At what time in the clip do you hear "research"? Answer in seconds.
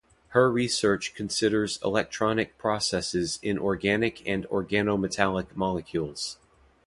0.51-1.13